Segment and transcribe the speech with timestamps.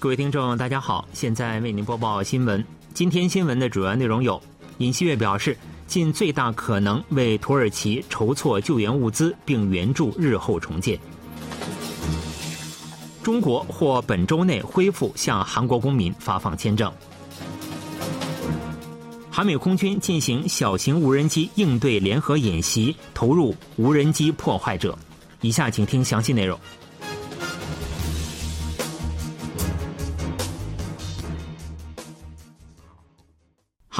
[0.00, 2.64] 各位听众，大家好，现在为您播报新闻。
[2.94, 4.40] 今天新闻的主要内容有：
[4.78, 5.54] 尹锡悦表示，
[5.86, 10.96] 尽最大可能为土耳其筹措救援物资，并援助日后重建；
[13.22, 16.90] 中国或本周内恢复向韩国公民发放签证；
[19.30, 24.98] 韩美空军进行小型无人机应对联合演习，投入无人机破坏者。
[25.42, 26.58] 以下请听详细内容。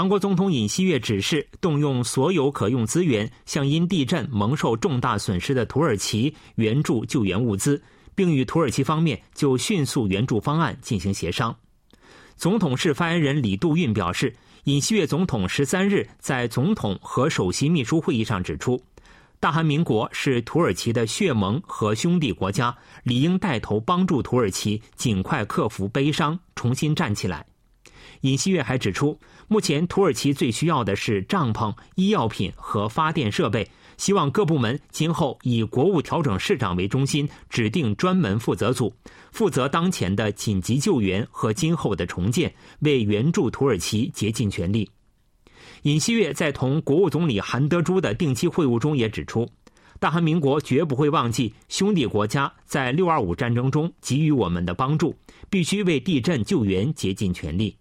[0.00, 7.82] 韩国总统尹锡悦指示动用所有可用资源，向因地震蒙受重大损失的土耳其援助救援物资，
[8.14, 11.54] 并与土耳其方面就迅速援助方案进行协商。
[12.34, 18.82] 总统室发言人李杜运表示，尹锡悦总统十三日在总统和首席秘书会议上指出，
[19.38, 27.44] 大韩民国是土耳其的血盟和兄弟国家，理应带头帮助土耳其尽快克服悲伤，重新站起来。
[28.22, 29.18] 尹锡悦还指出，
[29.52, 33.68] 目前土耳其最需要的是帐篷、医药品和发电设备。
[33.96, 38.94] 希望各部门今后以国务调整市长为中心，指定专门负责组，
[39.32, 44.88] 负责当前的紧急救援和今后的重建，为援助土耳其竭尽全力。
[45.82, 49.48] 尹锡悦在同国务总理韩德洙的定期会晤中也指出，
[49.98, 55.12] 大韩民国绝不会忘记兄弟国家在六二五战争中给予我们的帮助，
[55.50, 57.76] 必须为地震救援竭尽全力。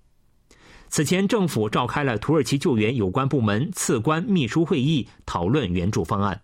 [0.89, 6.41] 此前，政府召开了土耳其救援有关部门次官秘书会议，讨论援助方案。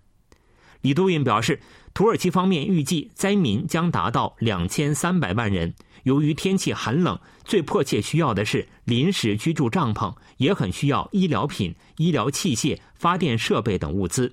[0.82, 1.60] 李杜运表示，
[1.96, 5.74] 土耳其方面预计灾民将达到两千三百万人。
[6.04, 14.32] 由于天气寒冷，最迫切需要的是临时居住帐篷，也很需要医疗品、医疗器械、发电设备等物资。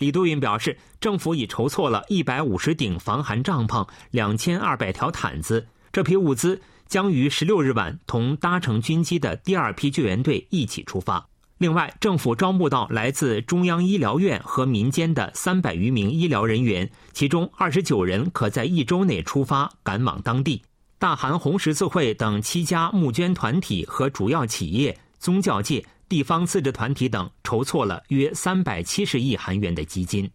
[0.00, 6.60] 李杜运表示，政府已筹措了一百五十顶防寒帐篷、两千二百条毯子，这批物资。
[6.88, 11.26] 将于十六日晚同搭乘军机的第二批救援队一起出发。
[11.58, 20.62] 另外，政府招募到来自中央医疗院和民间的三百余名医疗人员，其中二十九人可在一周内出发赶往当地。
[20.98, 30.28] 大韩红十字会等七家募捐团体和主要企业、宗教界、地方自治团体等筹措了约三百七十亿韩元的基金。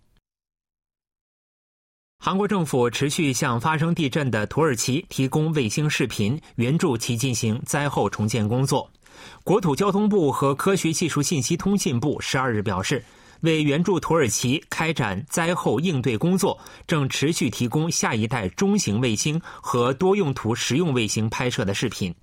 [2.22, 8.92] 韩国政府持续向发生地震的土耳其提供卫星视频，援助其进行灾后重建工作。
[9.42, 13.02] 国土交通部和科学技术信息通信部十二日表示，
[13.40, 22.14] 为援助土耳其开展灾后应对工作，正持续提供下一代中型卫星和多用途实用卫星拍摄的视频。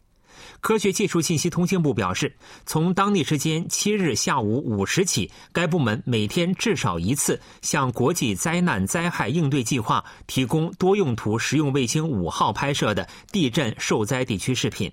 [0.60, 14.90] 科学技术信息通信部表示，从当地时间七日下午五时起，该部门每天至少一次向国际灾难灾害应对计划提供多用途实用卫星五号拍摄的地震受灾地区视频。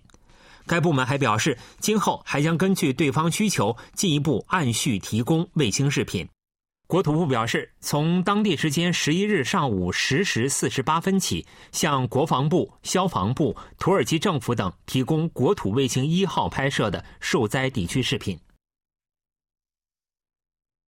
[0.66, 6.26] 该部门还表示，今后还将根据对方需求进一步按序提供卫星视频。
[6.94, 18.40] 国土部表示，从当地时间十一日上午十时四十八分起，向国防部、消防部、土耳其政府等提供国土卫星一号拍摄的受灾地区视频。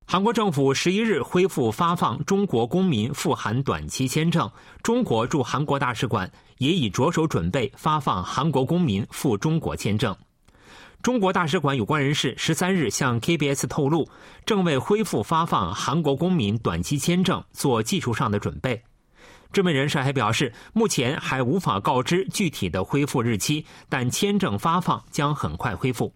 [0.05, 4.47] 韩国政府十一日恢复发放中国公民赴韩短期签证，
[4.83, 10.15] 中国驻韩国大使馆也已着手准备发放韩国公民赴中国签证。
[11.05, 14.09] 中国大使馆有关人士十三日向 KBS 透露，
[14.43, 18.81] 正为恢复发放韩国公民短期签证做技术上的准备。
[19.53, 26.11] 这名人士还表示，目前还无法告知具体的恢复日期，但签证发放将很快恢复。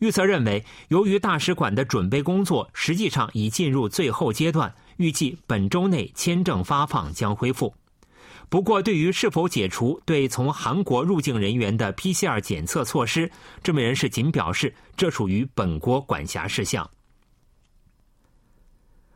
[0.00, 7.72] 预测认为，由于大使馆的准备工作实际上已进入最后阶段，预计本周内签证发放将恢复。
[8.48, 13.30] 不过，对于是否解除对从韩国入境人员的 PCR 检测措施，
[13.62, 16.88] 这名人士仅表示这属于本国管辖事项。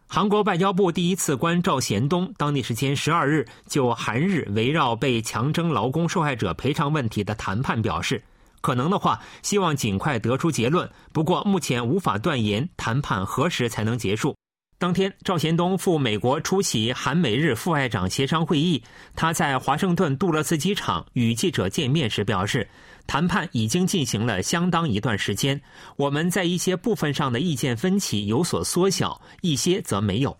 [0.08, 8.21] 韩国外交部第一次官赵贤东当地时间十二日就韩日围绕被强征劳工受害者赔偿问题的谈判表示，
[8.60, 14.34] 可能的话希望尽快得出结论，不过目前无法断言谈判何时才能结束。
[14.80, 18.82] 当天，赵贤东赴美国出席韩美日副外长协商会议。
[19.15, 22.66] 他在华盛顿杜勒斯机场与记者见面时表示，
[23.06, 25.60] 谈判已经进行了相当一段时间，
[25.97, 30.34] 我们在一些部分上的意见分歧有所缩小，一些则没有。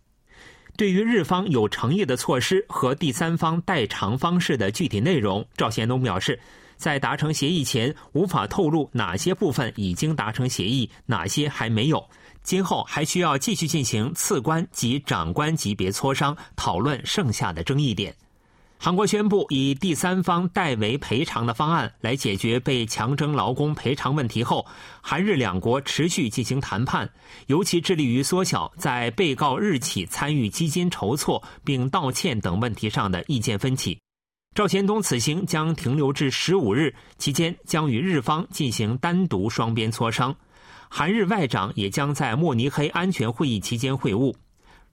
[0.75, 6.41] 对于日方有诚意的措施和第三方代偿方式的具体内容，赵贤东表示，
[6.79, 12.03] 在达成协议前无法透露哪些部分已经达成协议，哪些还没有。
[12.43, 18.15] 今后还需要继续进行次官及长官级别磋商，讨论剩下的争议点。
[18.83, 24.65] 韩国宣布以第三方代为赔偿的方案来解决被强征劳工赔偿问题后，
[25.03, 27.11] 韩日两国持续进行谈判，
[27.47, 33.99] 尤其致力于缩小在被告日起参与基金筹措并道歉等问题上的意见分歧。
[34.55, 40.35] 赵贤东此行将停留至十五日，期间将与日方进行单独双边磋商，
[40.93, 44.35] 韩日外长也将在慕尼黑安全会议期间会晤。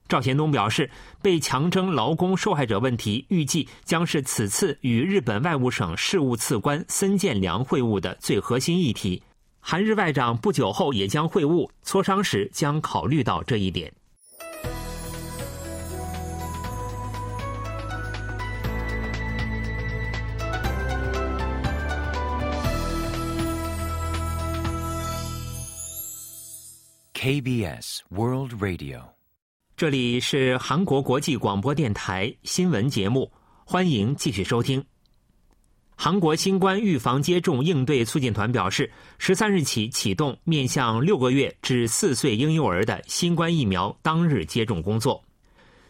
[0.08, 0.88] 赵贤东表示，
[1.20, 9.22] 被强征劳工受害者问题预计将是此次与日本外务省事务次官森健良会晤的最核心议题。
[9.60, 13.92] 韩日外长不久后也将会晤，磋商时将考虑到这一点。
[27.20, 29.00] KBS World Radio。
[29.76, 33.28] 这里是韩国国际广播电台新闻节目，
[33.64, 34.84] 欢迎继续收听。
[35.96, 38.88] 韩国新冠预防接种应对促进团表示，
[39.18, 45.20] 十三日起启动面向六个月至四岁婴幼儿的新冠疫苗当日接种工作。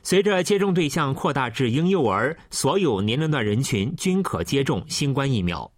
[0.03, 5.71] 随着接种对象扩大至婴幼儿，所有年龄段人群均可接种新冠疫苗。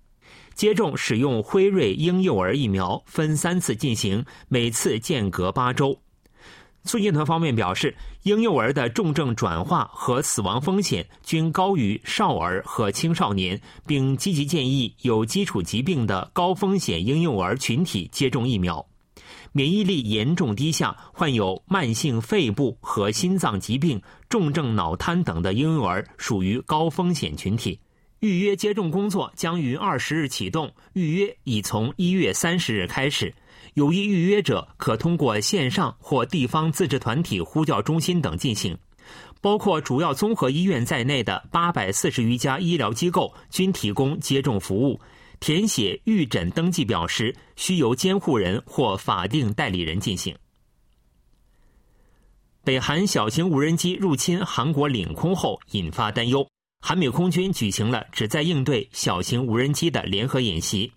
[0.54, 5.98] 接种使用辉瑞婴幼儿疫苗，分三次进行，每次间隔八周。
[6.84, 18.86] 促进团方面表示，婴幼儿的重症转化和死亡风险均高于少儿和青少年，并积极建议有基础疾病的高风险婴幼儿群体接种疫苗。
[19.52, 27.78] 免疫力严重低下、患有慢性肺部和心脏疾病、重症脑瘫等的婴幼儿属于高风险群体。
[28.20, 33.34] 预约接种工作将于二十日启动，预约已从一月三十日开始。
[33.74, 38.76] 有意预约者可通过线上或地方自治团体呼叫中心等进行，
[39.40, 45.00] 包括主要综合医院在内的八百四十余家医疗机构均提供接种服务。
[45.38, 50.36] 填写预诊登记表时，需由监护人或法定代理人进行。
[52.62, 56.46] 北韩小型无人机入侵韩国领空后引发担忧，
[56.80, 60.92] 韩美空军举行了旨在应对小型无人机的联合演习。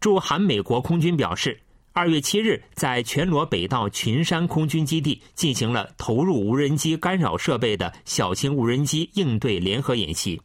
[0.00, 1.60] 驻韩美国空军表示。
[1.92, 10.40] 二月七日，在全罗北道群山空军基地进行了投入无人机干扰设备的小型无人机应对联合演习。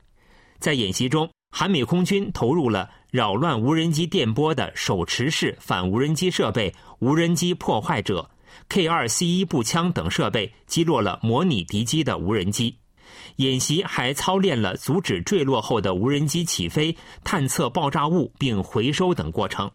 [0.57, 8.27] 在演习中，韩美空军投入了扰乱无人机电波的手持式反无人机设备“无人机破坏者
[8.67, 12.75] ”K2C1 步枪等设备，击落了模拟敌机的无人机。
[13.37, 19.71] 演习还操练了阻止坠落后的无人机起飞、探测爆炸物并回收等过程。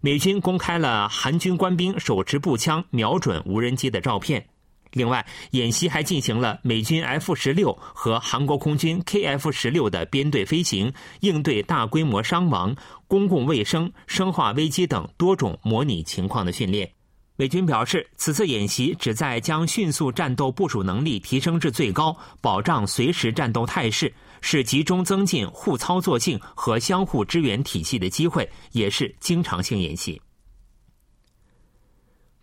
[0.00, 4.48] 美军公开了韩军官兵手持步枪瞄准无人机的照片。
[4.92, 12.74] 另外，演习还进行了美军 F 十六和韩国空军 KF 十六的编队飞行，应对大规模伤亡、
[13.06, 16.90] 公共卫生、生化危机等多种模拟情况的训练。
[17.40, 24.12] 美军表示，此次演习旨在将迅速战斗部署能力提升至最高，保障随时战斗态势。
[24.40, 30.20] 是集中增进互操作性和相互支援体系的机会，也是经常性演习。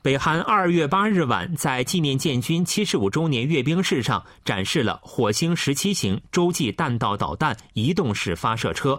[0.01, 8.98] 北韩二月八日晚在纪念建军七十五周年阅兵式上展示了火星十七型洲际弹道导弹移动式发射车，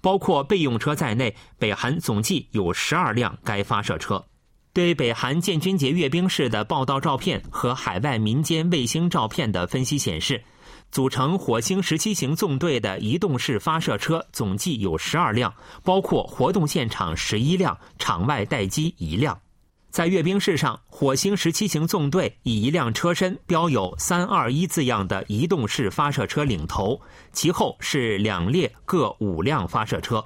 [0.00, 4.24] 包括备用车在内，北韩总计有十二辆该发射车。
[4.74, 10.42] 对北韩建军节阅兵式的报道照片和海外民间卫星照片的分析显示。
[10.90, 15.52] 组成火星十七型纵队的移动式发射车总计有十二辆，
[15.82, 19.36] 包括活动现场十一辆，场外待机一辆。
[19.90, 27.00] 在阅兵式上，火星十七型纵队以一辆车身标有“三二一”字样的移动式发射车领头，
[27.32, 30.24] 其后是两列各五辆发射车。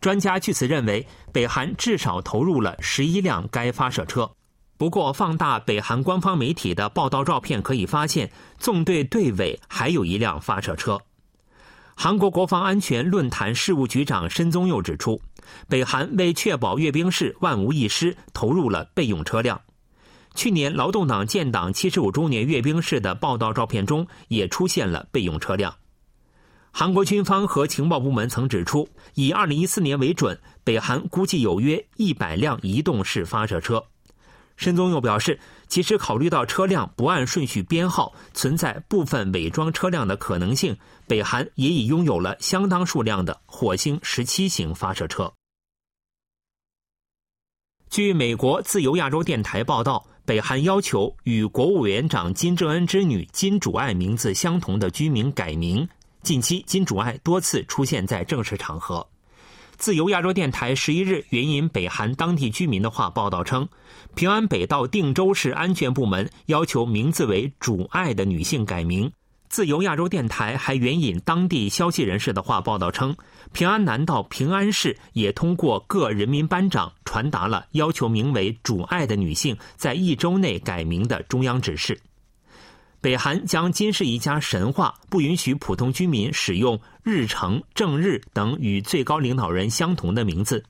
[0.00, 4.30] 专家据此认为，北韩至少投入了十一辆该发射车。
[4.78, 11.00] 不过，放大北韩官方媒体的报道照片，可以发现纵队队尾还有一辆发射车。
[11.94, 15.18] 韩国国防安全论坛事务局长申宗佑指出，
[15.66, 19.58] 北韩为确保阅兵式万无一失，投入了备用车辆。
[20.34, 25.74] 去年劳动党建党七十五周年阅兵式的报道照片中，也出现了备用车辆。
[26.78, 33.82] 韩国军方和情报部门曾指出，以二零一四年为准，北韩估计有约一百辆移动式发射车。
[34.58, 45.32] 申宗佑表示，即使考虑到车辆不按顺序编号，存在部分伪装车辆的可能性，北韩也已拥有了相当数量的火星十七型发射车。
[47.88, 55.88] 据美国自由亚洲电台报道，北韩要求与国务委员长金正恩之女金主爱名字相同的居民改名。
[56.26, 59.06] 近期金主爱多次出现在正式场合。
[59.76, 63.68] 自由亚洲电台十一日援引北韩当地居民的话报道称，
[64.16, 69.08] 平安北道定州市安全部门要求名字为“主爱”的女性改名。
[69.48, 73.14] 自由亚洲电台还援引当地消息人士的话报道称，
[73.52, 81.96] 平安南道平安市也通过各人民班长传达了要求名为“主爱”的女性在一周内改名的中央指示。
[83.00, 90.64] 北韩将金氏一家神化，不允许普通居民使用日成、正日等与最高领导人相同的名字。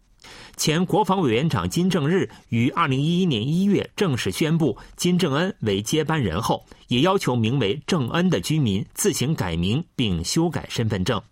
[0.56, 11.23] 前国防委员长金正日于二零一一年一月正式宣布金正恩为接班人后，也要求名为正恩的居民自行改名并修改身份证。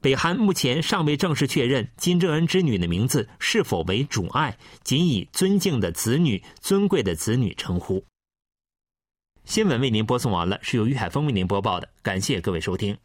[0.00, 8.04] 北韩目前尚未正式确认金正恩之女的名字是否为主爱，仅以尊敬的子女、尊贵的子女称呼。
[9.44, 12.96] 新闻为您播送完了，是由于海峰为您播报的，感谢各位收听。